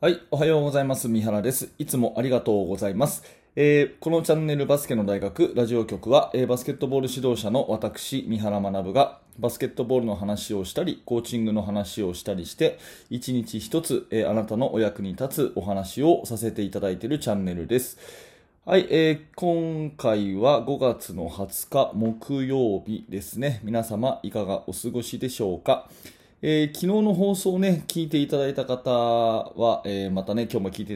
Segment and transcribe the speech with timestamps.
[0.00, 1.08] はい、おはようございます。
[1.08, 1.72] 三原です。
[1.76, 3.24] いつもありがとうございます。
[3.56, 12.78] えー、このチャンネルバスケの大学ラジオ局は、えー、バスケットボール指導者の私、三原学がバスケットボールの話をしたり、コーチングの話をしたりして、
[13.10, 17.98] 一日一つ、えー、あなたのお役に立つお話をさせていただいているチャンネルです。
[18.66, 23.60] はい、えー、今回は5月の20日木曜日ですね。
[23.64, 25.90] 皆様いかがお過ごしでしょうか？
[26.40, 30.94] えー、昨日の放送をね、聞いていただいた方は、えー、またね、今日も聞いて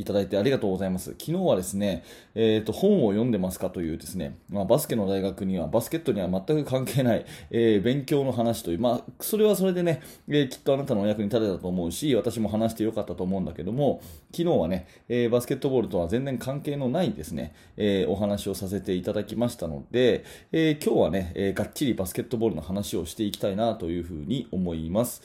[0.00, 1.10] いただいてありがとうございます。
[1.10, 2.04] 昨日はですね、
[2.34, 14.00] えっ、ー、と、本を読んでますかというですね、まあ、バスケの大学には、バスケットには全く関係ない、えー、勉強の話という、まあ、それはそれでね、えー、きっとあなたのお役に立てたと思うし、私も話してよかったと思うんだけども、
[14.32, 25.22] 昨日はね、えバスケットボールとは全然関係のないですね、えお話をさせていただきましたので、え今日はね、えがっちりバスケットボールの話をしていきたいなというふうに思います。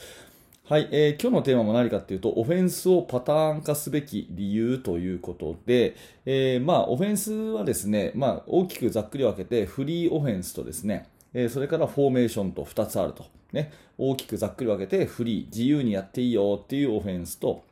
[0.68, 5.95] はい、えー、今日のテーマも何かっていうと、オフェンスをパターン化すべき理由ということで、
[6.26, 13.28] えー、まあ、オフェンスはですね、まあ、大きくざっくり分けて、フリーオフェンスとですね、えー、それからフォーメーションと2つあると。
[13.52, 17.64] ね、大きくざっくり分けて、フリー、自由にやっていいよっていうオフェンスと、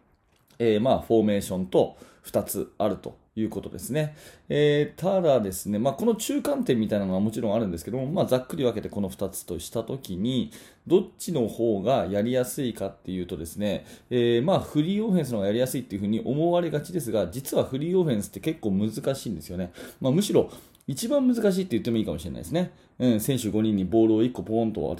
[0.60, 4.16] えー、まあ、フォーメーションと2つあるということですね。
[4.50, 10.52] えー、ただですね、まあ、この中間点みたいなのはもちろんあるんですけども、まあ、ざっくり分けてこの2つとしたときに、
[10.86, 19.72] どっちの方がやりやすいかっていうとですね、えー、まあ、フリーオフェンスの方がやりやすいっていうふうに思われがちですが、実はフリーオフェンスって結構難しいんですよね。
[20.00, 20.52] まあ、むしろ、
[20.86, 22.72] 一番難しいって言ってもいいかもしれないですね。
[23.00, 24.98] うん、選手5人にボールを1個ポーンと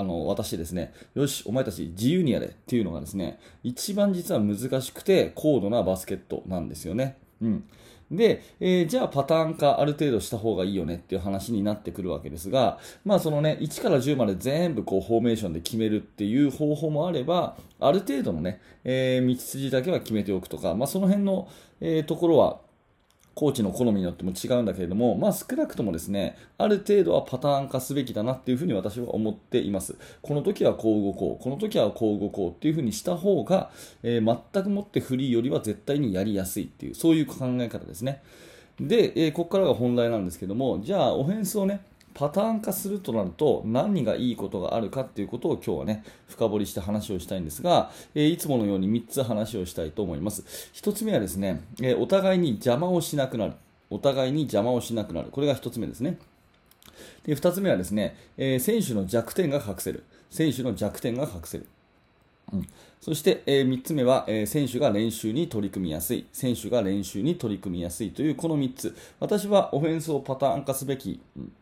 [0.00, 7.16] あの、渡してですね、よし、お前たち自由にやれっていうのがですね、一番実は難しくて高度なバスケットなんですよね。
[7.42, 7.64] うん。
[8.10, 21.48] で、えー、じゃあパターン化ある程度した方がいいよねっていう話になってくるわけですが、まあそのね、1から10まで全部こうフォーメーションで決めるっていう方法もあれば、ある程度のね、えー、道筋だけは決めておくとか、まあその辺の、
[21.80, 22.60] えー、ところは、
[23.38, 29.96] コーチの好みによっても違うんだけれども、まあ、少なくともですね、ある程度はパターン化すべきだなっていうふうに私は思っています。
[30.22, 33.70] この時はこう動こう、この時はこう動こうっていうふうにした方が、
[34.02, 38.24] えー、全くもってフリーよりは絶対にやりやすいっていう、そういう考え方ですね。
[38.80, 41.82] で、えー、ここからが本題なんですけども、じゃあ、オフェンスをね、
[42.14, 50.42] パターン化するとなると何がいいことがあるかっていうことを今日はね深掘りして話をしたいんですが、えー、いつものように3つ話をしたいと思います。
[50.74, 53.54] 1つ目はですね、えー、お互いに邪魔をしなくなる。
[53.90, 55.30] お互いに邪魔をしなくなる。
[55.30, 56.18] これが1つ目ですね。
[57.24, 60.04] で2つ目はですね、えー、選手の弱点が隠せる。
[60.30, 61.66] 選手の弱点が隠せる。
[62.52, 62.66] うん、
[63.00, 71.52] そして、えー、3つ目は、えー、選手が練習に取り組みやすい、選手が練習に取り組みやすいというこの3つ、私はオフェンスをパターン化すべき、うん。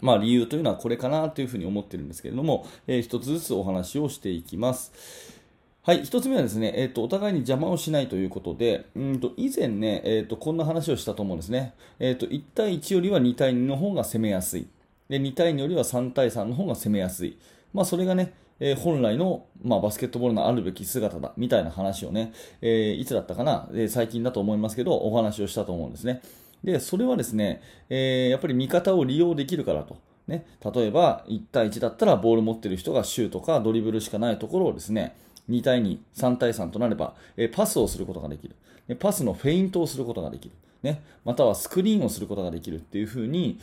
[0.00, 5.38] まあ、理由というのはこれかなというふうに思っているんですけれども、えー、一つずつお話をしていきます。
[5.82, 11.72] はい、一つ目はですね、えっ、ー、と、お互いに邪魔をしないということで、うんと、以前ね、えっ、ー、と、こんな話をしたと思うんですね。
[11.98, 14.66] えっ、と、1対1よりは2対2の方が攻めやすい。
[15.08, 17.38] で、2対2よりは3対3の方が攻めやすい。
[17.72, 26.20] まあ、それがね、えー、本来の、まあ、バスケットボールのあるべき姿だ、みたいな話をね、えー、いつだったかな、えー、最近だと思いますけど、お話をしたと思うんですね。
[26.64, 29.96] で、それはですね、えー、やっぱり味方を利用できるからと。
[30.26, 35.16] ね、例えば、1対1だったらボール持ってる人がシュートかドリブルしかないところをですね、
[35.48, 38.54] 2対2、3対3となれば、え、パスをすることができる。
[38.96, 40.54] パスのフェイントをすることができる。
[40.82, 43.58] ね、またはスクリーンをすることができるっていうふうに、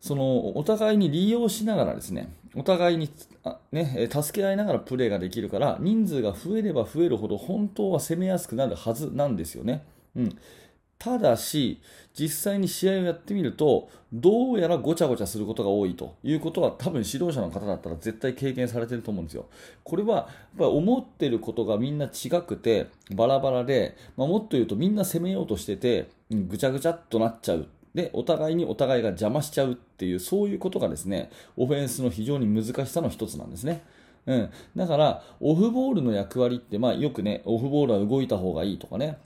[0.00, 3.10] そのお互いに利用しながらですね、お互いに
[3.70, 9.84] ね、助け合いながらプレーができるから、人数が増えれば増えるほど本当は攻めやすくなるはずなんですよね。
[10.16, 10.38] うん、
[11.00, 11.80] ただし、
[12.12, 19.46] 実際に試合をやってみると、どうやらごちゃごちゃすることが多いということは、多分指導者の方だったら絶対経験されてると思うんですよ。
[19.82, 20.26] これは、やっ
[20.58, 27.66] ぱり思ってることがみんな違くて、バラバラで、まあ、もっと言うとみんな攻めようとしてて、ぐちゃぐちゃっとなっちゃう。
[27.94, 33.82] で、お互いにお互いが邪魔しちゃうっていう、そういうことがですね、オフェンスの非常に難しさの一つなんですね。
[34.26, 34.50] うん。
[34.76, 39.16] だから、オフボールの役割って、まあよくね、オフボールは動いた方がいいとかね、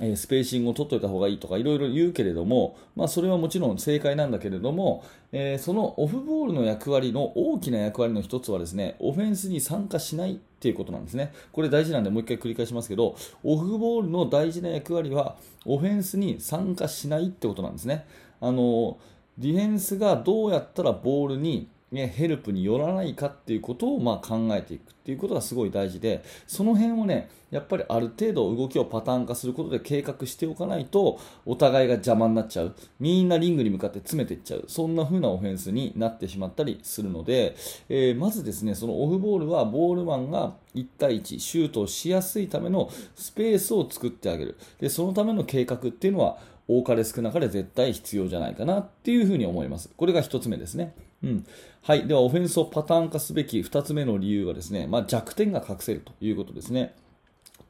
[0.00, 11.32] えスペーシングを取っておいた方がいいとかいろいろ言うけれども、まあ、それはもちろん正解なんだけれども、えー、そのオフボールの役割の大きな役割の一つはですね、オフェンスに参加しないっていうことなんですね。
[11.52, 18.06] これ大事なんでもう一回繰り返しますけど、オフボールの大事な役割はオフェンスに参加しないってことなんですね。
[18.40, 18.98] あの
[19.36, 37.56] ディフェンスがどうやったらボールにね、ヘルプによらないかっていうことをまあ考えていくっていうことがすごい大事でその辺をねやっぱりある程度動きをパターン化することで計画しておかないとお互いが邪魔になっちゃうみんなリングに向かって詰めていっちゃうそんな風なオフェンスになってしまったりするので、
[37.88, 46.36] えー、まずですねそのオフボールはボールマンが1対1シュートをしやすいためのスペースを作ってあげるでそのための計画っていうのは
[46.68, 49.88] 多かれ少なかれ絶対必要じゃないかなっていうふうに思います。
[49.96, 50.94] これが1つ目ですね。
[51.22, 51.46] うん。
[51.88, 52.06] はい。
[52.06, 56.94] では、オフェンスをパターン化すべき2つ目の理由はですね、まあ、弱点が隠せるということですね。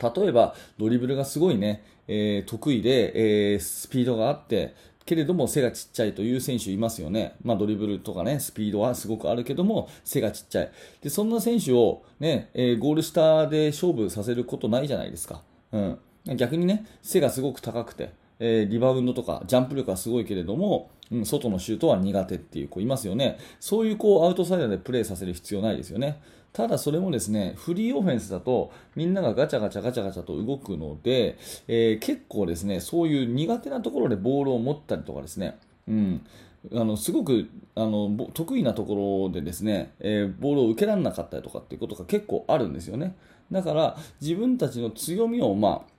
[0.03, 4.75] 例えば、ドリブルがすごいね、えー、得意で、えー、スピードがあって、
[5.07, 7.37] けれども背がちっちゃいという選手いますよね。
[7.45, 10.73] まあ、ドリブルとかね、スピードはすごくあるけども、背がちっちゃい。
[11.01, 15.43] で、そんな選手をね、えー、ゴール下で勝負させることないじゃないですか。
[15.71, 15.99] うん。
[16.37, 18.11] 逆にね、背がすごく高くて、
[18.41, 23.39] えー、リバウンドとかジャンプ力はすごいけれども、うん、外のシュートは苦手っていう子いますよね。
[23.61, 26.21] そういうこうアウトサイダーでプレーさせる必要ないですよね。
[26.53, 31.39] ただそれもですね、フリーオフェンスだとみんながガチャガチャガチャガチャと動くので、
[31.69, 36.27] えー、結構ですね、そういう苦手なところでボールを持ったりとかですね、うん、
[36.75, 43.15] あのすごくあの得意なところでですね、えー、ボールを受けられなかったりとかっていうことが結構あるんですよね。
[43.53, 45.98] だから自分たちの強みをまあ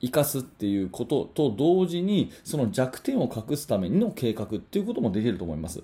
[0.00, 5.82] 生かすっていうことと同時にその弱点を隠すための計画っていうこともできると思います。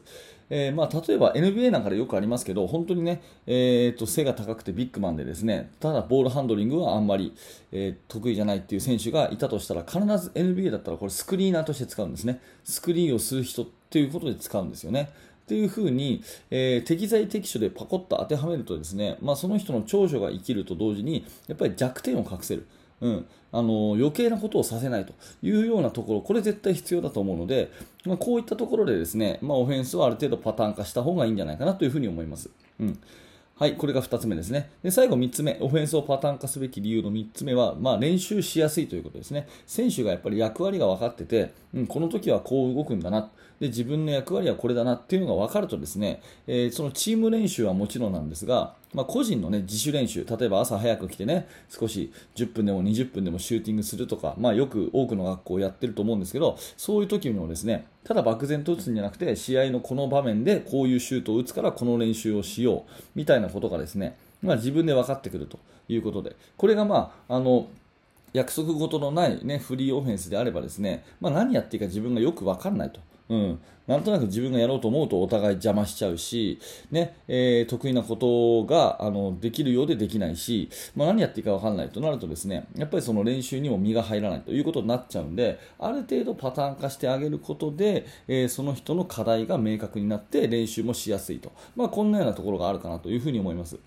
[0.50, 7.34] えー、まあ、例えば NBA なんかでよくありますけど本当にね、えー、と背が高くてビッグマンでですねただボールハンドリングはあんまり、
[7.72, 15.10] えー、得意じゃないっていう選手がいたとしたら必ず NBA だったらこれスクリーナーとして使うんですねスクリーンをする人っていうことで使うんですよね。
[15.44, 22.66] っていうふうに、えー、適材適所でパコッと当てはめるとですね、まあ、その人の長所が生きると同時にやっぱり弱点を隠せる。
[23.00, 25.12] うん、あの余計なことをさせないと
[25.42, 27.70] いうようなところ、これ絶対必要だと思うので、
[28.04, 32.50] まあ、こういったところでですね、まあ、オフェンスはある程度パターン化した方がいいんじゃないかなというふうに思います。
[32.80, 32.98] うん
[33.56, 34.68] はい、これが2つ目ですね。
[34.82, 39.46] で最後3つ目、オフェンスをパターン化すべき理由の3つ目は、まあ、練習しやすいということですね。
[39.64, 43.30] 選手がやっぱり役割が分かってて、うん、この時はこう動くんだな。
[43.60, 65.58] で自分の役割はこれだなっていうのが分かるとですね、えー、そのチーム練習はもちろんなんですが、まあ、個人の、ね、自主練習、例えば朝早く来てね、少し10分でも20分でもシューティングするとか、まあ、よく多くの学校やってると思うんですけど、そういう時にもですね、ただ漠然と打つんじゃなくて、試合のこの場面でこういうシュートを打つからこの練習をしようみたいなことがですね、まあ、自分で分かってくると
[65.88, 67.66] いうことで、これがまあ、あの、
[68.32, 73.00] 約束事のない、ね、フリーオフェンスであればですね、まあ、何やっていいか自分がよく分からないと。
[73.28, 76.58] うん、なんとなく自分がやろうと思うとお互い邪魔しちゃうし、
[76.90, 93.78] ねえー、得意なことがあのできるようでできないし、まあ、何やっていいか分からないとなるとですねやっぱりその練習にも身が入らないということになっちゃうんである程度パターン化してあげることで、えー、その人の課題が明確になって練習もしやすいと、まあ、こんなようなところがあるかなというふうに思います。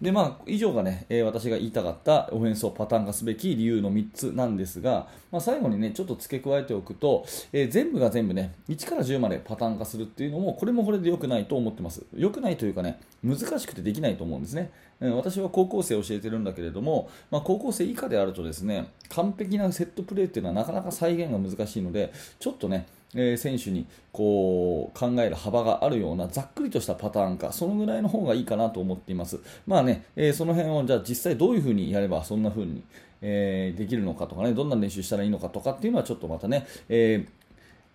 [0.00, 29.38] で、まあ、以上がね、えー、私が言いたかったオフェンスをパターン化すべき理由の3つなんですが、まあ、最後にねちょっと付け加えておくと、えー、全部が全部ね1から10までパターン化するっていうのもこれもこれで良くないと思ってます良くないというかね難しくてできないと思うんですね私は高校生を教えてるんだけれども、まあ、高校生以下であるとですね完璧なセットプレーっていうのはなかなか再現が難しいのでちょっとねえー、選手にこう考える幅があるようなざっくりとしたパターンかそのぐらいの方がいいかなと思っています。
[29.66, 32.82] まあね、えー、その辺をじゃあ実際どういうふうにやればそんな風に、
[33.22, 37.45] えー、できるのかとかねどんな練習したらいいのかとかっていうのはちょっとまたね、えー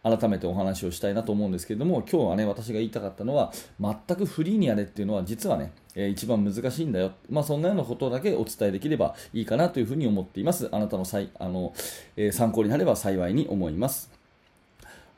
[0.03, 10.69] 改めてお話をしたいなと思うんですけれども今日はね私が言いたかったのは全くフリーにやれっていうのは実はね、えー、一番難しいんだよ、まあ、そんなようなことだけお伝えできればいいかなというふうに思っています。
[10.71, 11.73] あなたのさいあの、
[12.15, 14.20] えー、参考になれば幸いに思います。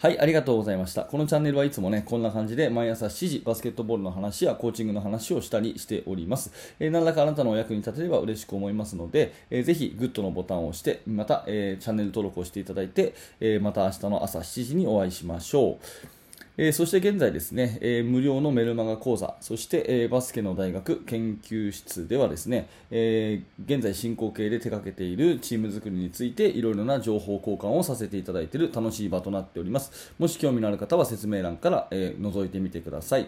[0.04, 1.04] はい、ありがとうございました。
[1.04, 6.52] このチャンネルはいつもね、こんな感じで毎朝7時、バスケットボールの話やコーチングの話をしたりしております。
[6.82, 16.23] えー、何らかあなたのお役に立てれば嬉しく思いますので、えー、ぜひグッドのボタンを押して、また、えー、チャンネル登録をしていただいて、えまた明日の朝7時にお会いしましょう。
[16.56, 30.14] えー、そして現在ですね、えー、無料のメルマガ講座、そして、えー、バスケの大学研究室ではですね、え現在進行形で手掛けているチーム作りについていろいろな情報交換をさせていただいている楽しい場となっております。
[30.20, 33.28] もし興味のある方は説明欄から、え覗いてみてください。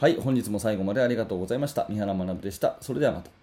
[0.00, 1.86] はい、本日も最後までありがとうございました。
[1.90, 2.78] 三原学でした。
[2.80, 3.39] それではまた。